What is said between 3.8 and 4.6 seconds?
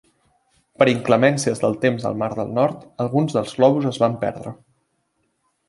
es van perdre.